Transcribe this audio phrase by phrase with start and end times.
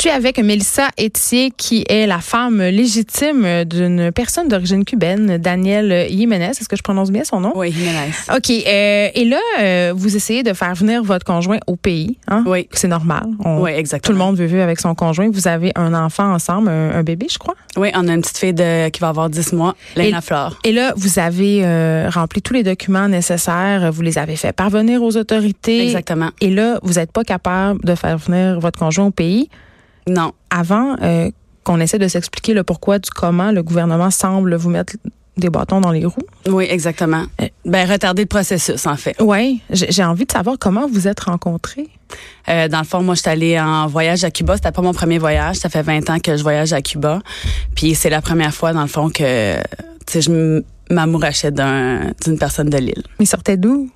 [0.00, 6.06] Je suis avec Mélissa Etier, qui est la femme légitime d'une personne d'origine cubaine, Daniel
[6.08, 6.46] Jiménez.
[6.58, 7.52] Est-ce que je prononce bien son nom?
[7.54, 8.08] Oui, Jiménez.
[8.34, 8.48] OK.
[8.48, 12.16] Euh, et là, euh, vous essayez de faire venir votre conjoint au pays.
[12.28, 12.44] Hein?
[12.46, 12.66] Oui.
[12.72, 13.24] C'est normal.
[13.44, 14.18] On- Oui, Tout exactement.
[14.18, 15.28] le monde veut vivre avec son conjoint.
[15.30, 17.56] Vous avez un enfant ensemble, un, un bébé, je crois?
[17.76, 20.56] Oui, on a une petite fille de, qui va avoir 10 mois, Léna Flore.
[20.64, 23.92] Et là, vous avez euh, rempli tous les documents nécessaires.
[23.92, 25.82] Vous les avez fait parvenir aux autorités.
[25.84, 26.30] Exactement.
[26.40, 29.50] Et là, vous n'êtes pas capable de faire venir votre conjoint au pays.
[30.08, 30.32] Non.
[30.50, 31.30] avant euh,
[31.64, 34.94] qu'on essaie de s'expliquer le pourquoi du comment, le gouvernement semble vous mettre
[35.36, 36.16] des bâtons dans les roues.
[36.48, 37.24] Oui, exactement.
[37.40, 37.48] Euh.
[37.64, 39.14] Ben, retarder le processus, en fait.
[39.20, 41.88] Oui, j'ai envie de savoir comment vous êtes rencontrés.
[42.48, 44.56] Euh, dans le fond, moi, je suis allée en voyage à Cuba.
[44.56, 45.56] C'était pas mon premier voyage.
[45.56, 47.20] Ça fait 20 ans que je voyage à Cuba.
[47.74, 49.56] Puis c'est la première fois, dans le fond, que
[50.12, 53.04] je m'amourachais d'un- d'une personne de l'île.
[53.20, 53.88] Il sortait d'où?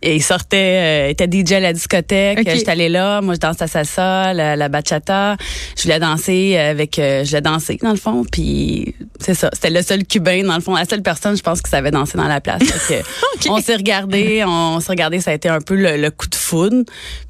[0.00, 2.40] Et il sortait, euh, était DJ à la discothèque.
[2.40, 2.48] Ok.
[2.48, 3.20] J'étais allée là.
[3.20, 5.36] Moi, je dansais la salsa, la, la bachata.
[5.76, 8.24] Je voulais danser avec, euh, je voulais danser dans le fond.
[8.30, 9.50] Puis c'est ça.
[9.52, 12.16] C'était le seul cubain dans le fond, la seule personne, je pense, qui savait danser
[12.16, 12.62] dans la place.
[13.48, 15.20] On s'est regardé, on s'est regardé.
[15.20, 16.84] Ça a été un peu le, le coup de foudre.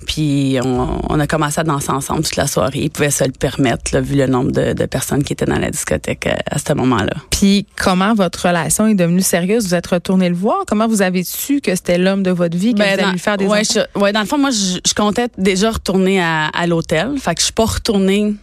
[0.07, 2.81] Puis on, on a commencé à danser ensemble toute la soirée.
[2.83, 5.59] Il pouvait se le permettre, là, vu le nombre de, de personnes qui étaient dans
[5.59, 7.15] la discothèque euh, à ce moment-là.
[7.31, 9.67] Puis comment votre relation est devenue sérieuse?
[9.69, 10.59] Vous êtes retourné le voir?
[10.67, 13.19] Comment vous avez su que c'était l'homme de votre vie, que vous alliez dans, lui
[13.19, 13.81] faire des Ben, ouais, enfants?
[13.95, 17.13] je- ouais, dans le fond, moi, je, je comptais déjà retourner à, à l'hôtel.
[17.19, 18.35] Fait que je suis pas retournée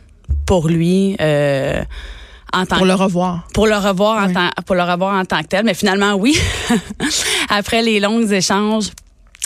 [0.46, 1.82] pour lui euh,
[2.56, 3.48] en tant Pour que- le revoir.
[3.54, 6.38] pour le revoir en tant pour le revoir en tant que tel mais finalement oui
[7.50, 8.90] après les longs échanges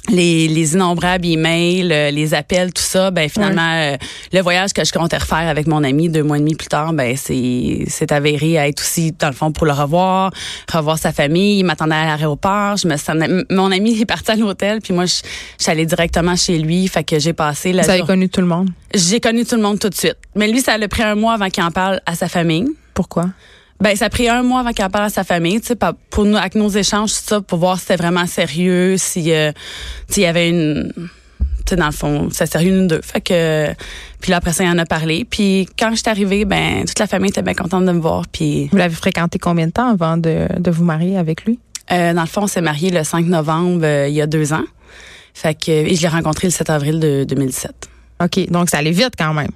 [0.07, 3.97] les, les innombrables emails, euh, les appels, tout ça, ben finalement euh,
[4.33, 6.93] le voyage que je comptais refaire avec mon ami deux mois et demi plus tard,
[6.93, 10.31] ben c'est c'est avéré à être aussi dans le fond pour le revoir,
[10.73, 11.59] revoir sa famille.
[11.59, 12.77] Il m'attendait à l'aéroport.
[12.77, 15.15] Je me sentais- mon ami est parti à l'hôtel, puis moi je,
[15.59, 18.29] je suis allée directement chez lui, fait que j'ai passé la Vous avez jour- connu
[18.29, 18.69] tout le monde?
[18.95, 20.17] J'ai connu tout le monde tout de suite.
[20.33, 22.65] Mais lui, ça a pris un mois avant qu'il en parle à sa famille.
[22.99, 23.27] Pourquoi?
[23.79, 25.77] Ben, ça a pris un mois avant qu'il en parle à sa famille, tu sais,
[26.09, 29.53] pour nous, avec nos échanges, tout ça, pour voir si c'était vraiment sérieux, si, euh,
[30.09, 32.99] tu sais, il y avait une, tu sais, dans le fond, c'est sérieux une deux.
[33.01, 33.69] Fait que,
[34.19, 35.23] puis là, après ça, il en a parlé.
[35.23, 38.27] Puis quand je suis arrivée, ben, toute la famille était bien contente de me voir.
[38.27, 41.57] Puis, Vous l'avez fréquenté combien de temps avant de, de vous marier avec lui?
[41.93, 44.51] euh, dans le fond, on s'est mariés le 5 novembre, euh, il y a deux
[44.51, 44.65] ans.
[45.33, 47.89] Fait que, et je l'ai rencontré le 7 avril de 2017.
[48.21, 49.51] OK, donc ça allait vite quand même.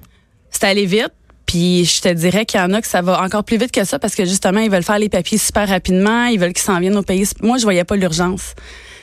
[0.50, 1.12] C'est allé vite.
[1.54, 3.84] Puis je te dirais qu'il y en a que ça va encore plus vite que
[3.84, 6.80] ça parce que justement, ils veulent faire les papiers super rapidement, ils veulent qu'ils s'en
[6.80, 7.28] viennent au pays.
[7.42, 8.56] Moi, je voyais pas l'urgence.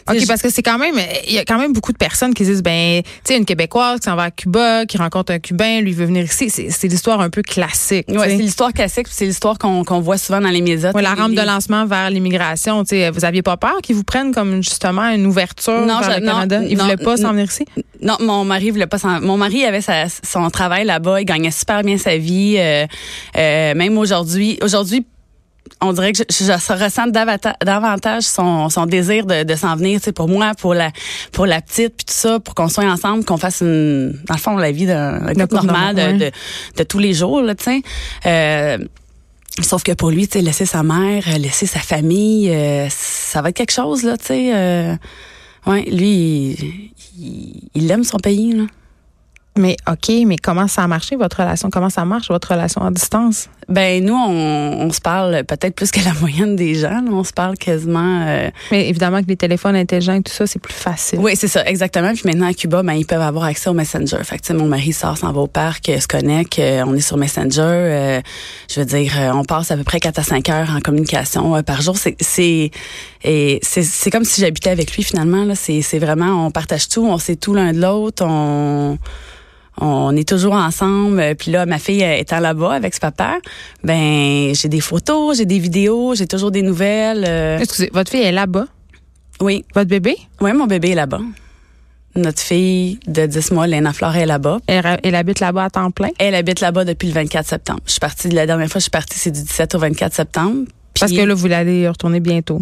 [0.09, 0.95] OK, parce que c'est quand même,
[1.27, 3.99] il y a quand même beaucoup de personnes qui disent, ben, tu sais, une Québécoise
[3.99, 6.49] qui s'en va à Cuba, qui rencontre un Cubain, lui veut venir ici.
[6.49, 8.05] C'est l'histoire un peu classique.
[8.09, 8.15] sais.
[8.19, 10.91] c'est l'histoire classique, c'est l'histoire qu'on voit souvent dans les médias.
[10.93, 13.95] Ouais, la Les- rampe de lancement vers l'immigration, tu sais, vous aviez pas peur qu'ils
[13.95, 16.61] vous prennent comme justement une ouverture Non, vers je- le non, Canada?
[16.67, 17.65] Ils non, voulaient pas s'en venir ici?
[18.01, 21.51] Non, mon mari voulait pas s'en- Mon mari avait sa- son travail là-bas, il gagnait
[21.51, 22.55] super bien sa vie.
[22.57, 22.85] euh,
[23.37, 25.05] euh, même aujourd'hui, aujourd'hui,
[25.81, 29.99] on dirait que je, je, je ressens davantage son, son désir de, de s'en venir,
[29.99, 30.91] tu sais, pour moi, pour la,
[31.31, 34.39] pour la petite, puis tout ça, pour qu'on soit ensemble, qu'on fasse une, dans le
[34.39, 36.13] fond, la vie d'un couple normal de, ouais.
[36.13, 36.31] de,
[36.77, 37.81] de tous les jours, là, tu sais.
[38.25, 38.77] Euh,
[39.61, 43.49] Sauf que pour lui, tu sais, laisser sa mère, laisser sa famille, euh, ça va
[43.49, 44.51] être quelque chose, là, tu sais.
[44.55, 44.95] Euh,
[45.67, 48.63] ouais, lui, il- il, il aime son pays, là.
[49.57, 51.69] Mais OK, mais comment ça a marché, votre relation?
[51.69, 53.49] Comment ça marche, votre relation à distance?
[53.67, 57.01] Ben nous, on, on se parle peut-être plus que la moyenne des gens.
[57.01, 57.11] là.
[57.11, 58.25] On se parle quasiment.
[58.27, 61.19] euh, Mais évidemment que les téléphones intelligents et tout ça, c'est plus facile.
[61.19, 62.13] Oui, c'est ça, exactement.
[62.13, 64.17] Puis maintenant à Cuba, ben ils peuvent avoir accès au Messenger.
[64.23, 67.01] Fait que mon mari sort, s'en va au parc, euh, se connecte, euh, on est
[67.01, 67.61] sur Messenger.
[67.61, 68.21] euh,
[68.73, 71.55] je veux dire, euh, on passe à peu près 4 à 5 heures en communication
[71.57, 71.97] euh, par jour.
[71.97, 72.71] C'est c'est
[73.25, 75.43] et c'est c'est comme si j'habitais avec lui finalement.
[75.43, 78.97] Là, c'est c'est vraiment, on partage tout, on sait tout l'un de l'autre, on
[79.79, 81.35] on est toujours ensemble.
[81.37, 83.37] Puis là, ma fille étant là-bas avec ce papa,
[83.83, 87.25] ben j'ai des photos, j'ai des vidéos, j'ai toujours des nouvelles.
[87.27, 88.65] euh, Excusez, votre fille est là-bas?
[89.41, 90.15] oui, Votre bébé?
[90.41, 91.21] oui, mon bébé est là-bas.
[92.13, 94.59] Notre fille de 10 mois, Léna Flore, est là-bas.
[94.67, 96.09] Elle, elle habite là-bas à temps plein?
[96.19, 97.79] Elle habite là-bas depuis le 24 septembre.
[97.85, 100.65] Je suis partie, la dernière fois, je suis partie, c'est du 17 au 24 septembre.
[100.99, 102.61] Parce que là, vous allez retourner bientôt.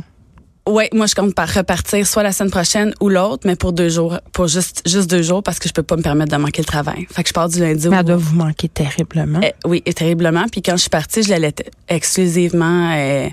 [0.69, 3.89] Ouais, moi je compte par repartir soit la semaine prochaine ou l'autre, mais pour deux
[3.89, 6.61] jours, pour juste juste deux jours parce que je peux pas me permettre de manquer
[6.61, 7.07] le travail.
[7.11, 9.39] Fait que je pars du lundi Mais elle doit vous manquer terriblement.
[9.43, 10.45] Eh, oui, et terriblement.
[10.51, 12.93] Puis quand je suis partie, je l'allaitais exclusivement.
[12.95, 13.29] euh,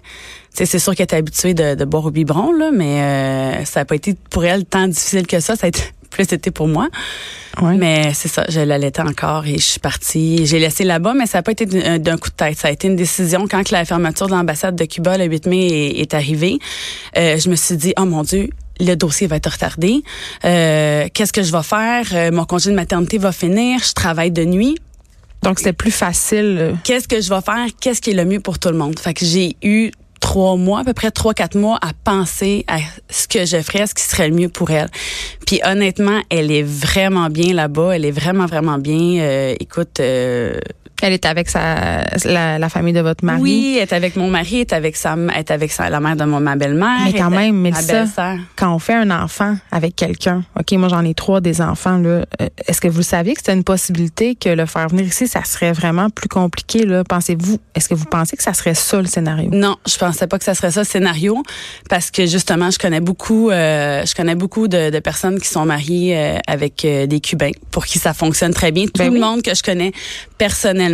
[0.52, 3.84] c'est sûr qu'elle était habituée de, de boire au biberon là, mais euh, ça a
[3.84, 5.54] pas été pour elle tant difficile que ça.
[5.56, 5.82] Ça a été
[6.16, 6.88] plus été pour moi.
[7.62, 10.46] Mais c'est ça, je l'allaitais encore et je suis partie.
[10.46, 12.58] J'ai laissé là-bas, mais ça n'a pas été d'un coup de tête.
[12.58, 15.66] Ça a été une décision quand la fermeture de l'ambassade de Cuba le 8 mai
[15.66, 16.58] est, est arrivée.
[17.16, 20.02] Euh, je me suis dit, oh mon Dieu, le dossier va être retardé.
[20.44, 22.06] Euh, Qu'est-ce que je vais faire?
[22.12, 23.80] Euh, mon congé de maternité va finir.
[23.82, 24.76] Je travaille de nuit.
[25.42, 26.56] Donc, c'était plus facile.
[26.58, 26.72] Euh.
[26.84, 27.66] Qu'est-ce que je vais faire?
[27.80, 28.98] Qu'est-ce qui est le mieux pour tout le monde?
[28.98, 29.90] Fait que j'ai eu
[30.26, 32.78] trois mois, à peu près trois, quatre mois à penser à
[33.08, 34.88] ce que je ferais, ce qui serait le mieux pour elle.
[35.46, 37.94] Puis honnêtement, elle est vraiment bien là-bas.
[37.94, 39.20] Elle est vraiment, vraiment bien.
[39.20, 40.58] Euh, écoute, euh,
[41.02, 43.40] elle est avec sa la, famille de votre mari.
[43.40, 46.00] Oui, elle est avec mon mari, elle est avec sa elle est avec sa, la
[46.00, 47.00] mère de mon, ma belle-mère.
[47.04, 48.06] Mais quand même, Mélissa,
[48.56, 52.24] quand on fait un enfant avec quelqu'un, OK, moi j'en ai trois des enfants là,
[52.40, 55.44] euh, est-ce que vous saviez que c'était une possibilité que le faire venir ici, ça
[55.44, 59.06] serait vraiment plus compliqué là, pensez-vous Est-ce que vous pensez que ça serait ça le
[59.06, 59.50] scénario?
[59.52, 61.42] Non, je pensais pas que ça serait ça le scénario
[61.88, 65.66] parce que justement, je connais beaucoup euh, je connais beaucoup de, de, personnes qui sont
[65.66, 68.86] mariées euh, avec des cubains pour qui ça fonctionne très bien.
[68.86, 69.92] Tout ben le monde que je connais
[70.38, 70.85] personnellement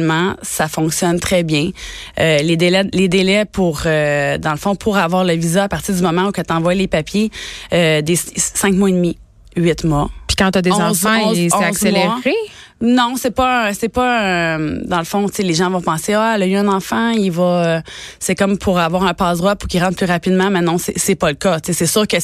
[0.43, 1.71] ça fonctionne très bien.
[2.19, 5.69] Euh, les délais, les délais pour, euh, dans le fond, pour avoir le visa à
[5.69, 7.31] partir du moment où tu envoies les papiers,
[7.73, 9.19] euh, des cinq mois et demi,
[9.57, 10.11] huit mois.
[10.27, 12.35] Puis quand tu as des enfants, c'est accéléré?
[12.81, 16.33] Non, c'est pas c'est pas dans le fond, tu sais les gens vont penser ah,
[16.35, 17.81] elle a eu un enfant, il va
[18.19, 20.99] c'est comme pour avoir un passe droit pour qu'il rentre plus rapidement, mais non, c'est
[20.99, 21.59] c'est pas le cas.
[21.63, 22.17] c'est sûr que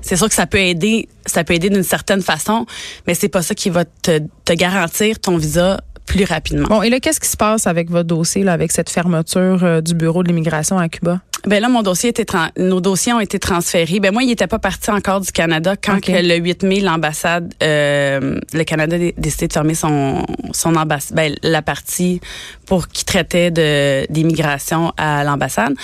[0.00, 2.64] c'est sûr que ça peut aider, ça peut aider d'une certaine façon,
[3.06, 6.68] mais c'est pas ça qui va te, te garantir ton visa plus rapidement.
[6.68, 9.80] Bon, et là, qu'est-ce qui se passe avec votre dossier, là, avec cette fermeture euh,
[9.80, 11.20] du bureau de l'immigration à Cuba?
[11.46, 12.26] Ben là, mon dossier était
[12.58, 14.00] nos dossiers ont été transférés.
[14.00, 17.54] Ben moi, il n'était pas parti encore du Canada quand que le 8 mai, l'ambassade,
[17.62, 22.20] euh, le Canada a décidé de fermer son son ambassade, ben, la partie
[22.66, 25.74] pour qui traitait de d'immigration à l'ambassade.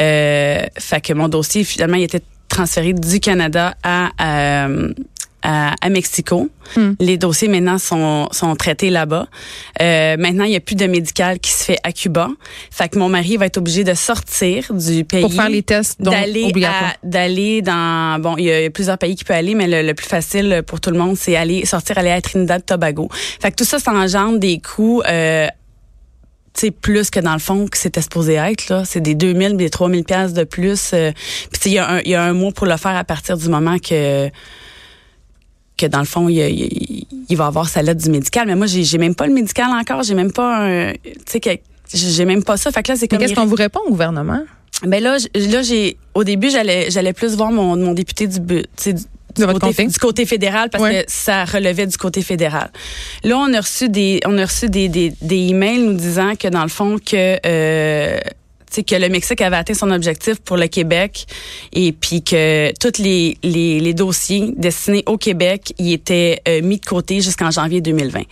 [0.00, 4.92] Euh, fait que mon dossier finalement, il était transféré du Canada à euh,
[5.44, 6.48] à, Mexico.
[6.76, 6.92] Hmm.
[6.98, 9.28] Les dossiers maintenant sont, sont traités là-bas.
[9.82, 12.28] Euh, maintenant, il n'y a plus de médical qui se fait à Cuba.
[12.70, 15.20] Fait que mon mari va être obligé de sortir du pays.
[15.20, 16.52] Pour faire les tests d'aller
[17.02, 18.18] D'aller dans...
[18.20, 20.90] Bon, il y a plusieurs pays qui peuvent aller, mais le, plus facile pour tout
[20.90, 23.08] le monde, c'est aller sortir, aller à Trinidad, Tobago.
[23.12, 25.02] Fait que tout ça, ça engendre des coûts...
[25.06, 25.46] Euh,
[26.56, 29.70] sais plus que dans le fond que c'était supposé être là c'est des 2000 des
[29.70, 31.10] 3000 pièces de plus euh,
[31.50, 33.36] puis il y a un il y a un mois pour le faire à partir
[33.36, 34.30] du moment que
[35.76, 38.46] que dans le fond, il, il, il, va avoir sa lettre du médical.
[38.46, 40.02] Mais moi, j'ai même pas le médical encore.
[40.02, 40.92] J'ai même pas un.
[40.92, 41.50] Tu sais, que
[41.92, 42.70] j'ai même pas ça.
[42.70, 43.18] Fait que là, c'est comme.
[43.18, 44.42] Qu'est-ce qu'on vous répond au gouvernement?
[44.82, 45.96] Ben là, là, j'ai.
[46.14, 48.94] Au début, j'allais, j'allais plus voir mon, mon député du, du,
[49.36, 52.70] du, côté, du côté fédéral parce que ça relevait du côté fédéral.
[53.22, 56.48] Là, on a reçu des, on a reçu des, des, des emails nous disant que
[56.48, 58.18] dans le fond que euh,
[58.82, 61.26] que le Mexique avait atteint son objectif pour le Québec
[61.72, 67.20] et puis que tous les, dossiers destinés au Québec y étaient euh, mis de côté
[67.20, 68.22] jusqu'en janvier 2020.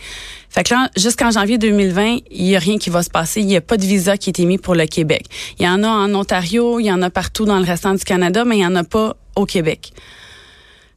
[0.49, 3.41] Fait que là, jusqu'en janvier 2020, il y a rien qui va se passer.
[3.41, 5.25] Il n'y a pas de visa qui est émis pour le Québec.
[5.59, 8.03] Il y en a en Ontario, il y en a partout dans le restant du
[8.03, 9.93] Canada, mais il n'y en a pas au Québec.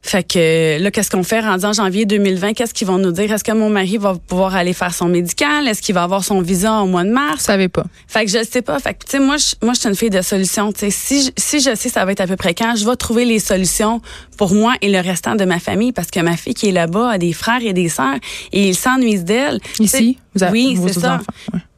[0.01, 1.41] Fait que là, qu'est-ce qu'on fait?
[1.41, 2.53] Rendu en janvier 2020?
[2.53, 3.31] Qu'est-ce qu'ils vont nous dire?
[3.33, 5.67] Est-ce que mon mari va pouvoir aller faire son médical?
[5.67, 7.39] Est-ce qu'il va avoir son visa au mois de mars?
[7.39, 7.83] Je savais pas.
[8.07, 8.79] Fait que je sais pas.
[8.79, 10.71] Fait que, tu sais, moi, je, moi, je suis une fille de solutions.
[10.71, 12.85] Tu sais, si, je, si je sais ça va être à peu près quand, je
[12.85, 14.01] vais trouver les solutions
[14.37, 17.09] pour moi et le restant de ma famille parce que ma fille qui est là-bas
[17.11, 18.15] a des frères et des sœurs
[18.53, 19.59] et ils s'ennuient d'elle.
[19.79, 20.17] Ici?
[20.35, 21.19] Vous avez, oui, c'est ça.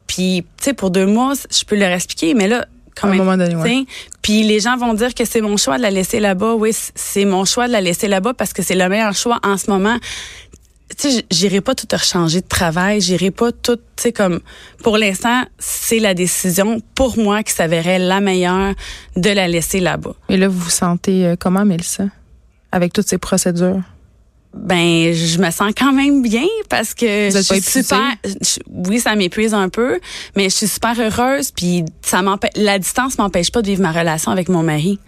[0.06, 2.66] Puis, tu sais, pour deux mois, je peux leur expliquer, mais là,
[3.02, 3.86] à un moment donné,
[4.22, 6.54] Puis les gens vont dire que c'est mon choix de la laisser là-bas.
[6.54, 9.56] Oui, c'est mon choix de la laisser là-bas parce que c'est le meilleur choix en
[9.56, 9.96] ce moment.
[10.98, 14.40] Tu sais, j'irai pas tout rechanger de travail, j'irai pas tout, tu sais, comme,
[14.82, 18.74] pour l'instant, c'est la décision, pour moi, qui s'avérait la meilleure
[19.16, 20.14] de la laisser là-bas.
[20.28, 22.06] Et là, vous vous sentez euh, comment, Mélissa,
[22.72, 23.80] avec toutes ces procédures?
[24.54, 28.14] Ben je me sens quand même bien parce que je suis super
[28.66, 30.00] oui ça m'épuise un peu
[30.36, 33.92] mais je suis super heureuse puis ça m'empêche la distance m'empêche pas de vivre ma
[33.92, 34.98] relation avec mon mari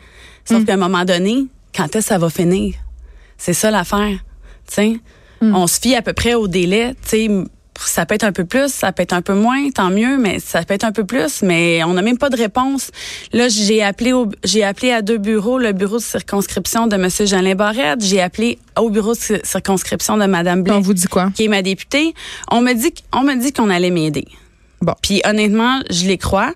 [0.45, 0.65] sauf mm.
[0.65, 2.75] qu'à un moment donné quand est-ce que ça va finir?
[3.37, 4.19] C'est ça l'affaire
[4.69, 5.01] tu sais?
[5.41, 5.57] Mm.
[5.57, 7.29] on se fie à peu près au délai tu sais
[7.79, 10.39] ça peut être un peu plus, ça peut être un peu moins, tant mieux, mais
[10.39, 12.91] ça peut être un peu plus, mais on n'a même pas de réponse.
[13.33, 17.27] Là, j'ai appelé au, j'ai appelé à deux bureaux, le bureau de circonscription de Monsieur
[17.27, 20.75] Jeanlin Barrette, j'ai appelé au bureau de circonscription de Madame Blais.
[20.75, 21.31] On vous dit quoi?
[21.35, 22.15] Qui est ma députée.
[22.51, 24.27] On me dit, on me dit qu'on allait m'aider.
[24.83, 24.95] Bon.
[25.01, 26.53] Puis honnêtement, je les crois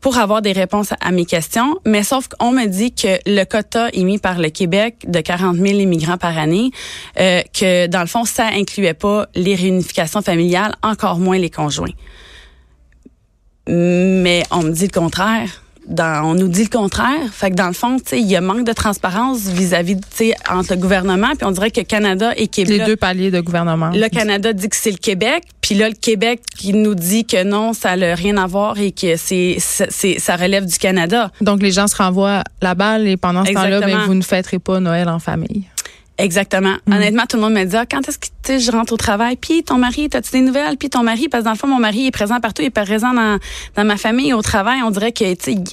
[0.00, 3.88] pour avoir des réponses à mes questions, mais sauf qu'on me dit que le quota
[3.92, 6.70] émis par le Québec de 40 000 immigrants par année,
[7.18, 11.92] euh, que dans le fond, ça incluait pas les réunifications familiales, encore moins les conjoints.
[13.66, 15.62] Mais on me dit le contraire.
[15.88, 17.32] Dans, on nous dit le contraire.
[17.32, 20.02] Fait que dans le fond, tu sais, il y a manque de transparence vis-à-vis, tu
[20.12, 22.78] sais, entre le gouvernement, puis on dirait que Canada et Québec.
[22.78, 23.90] Les deux paliers de gouvernement.
[23.92, 27.42] Le Canada dit que c'est le Québec, puis là le Québec qui nous dit que
[27.42, 31.30] non, ça n'a rien à voir et que c'est, c'est, ça relève du Canada.
[31.40, 34.58] Donc les gens se renvoient la balle et pendant ce temps-là, ben, vous ne fêterez
[34.58, 35.64] pas Noël en famille.
[36.18, 36.74] Exactement.
[36.86, 36.92] Mm.
[36.92, 39.36] Honnêtement, tout le monde me dit ah, quand est-ce que je rentre au travail?
[39.36, 40.76] Puis ton mari, as-tu des nouvelles?
[40.76, 42.70] Puis ton mari parce que dans le fond mon mari est présent partout, il est
[42.70, 43.38] présent dans,
[43.76, 45.24] dans ma famille au travail, on dirait que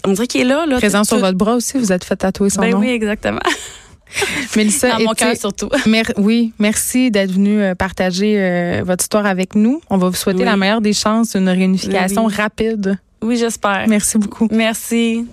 [0.08, 0.78] on dirait qu'il est là là.
[0.78, 2.80] Présent sur votre bras aussi, vous êtes fait tatouer son ben nom.
[2.80, 3.40] oui, exactement.
[4.56, 5.70] Mélissa, dans mon cœur surtout.
[6.18, 9.82] oui, merci d'être venue euh, partager euh, votre histoire avec nous.
[9.90, 12.98] On va vous souhaiter la meilleure des chances, une réunification rapide.
[13.22, 13.86] Oui, j'espère.
[13.88, 14.48] Merci beaucoup.
[14.52, 15.26] Merci.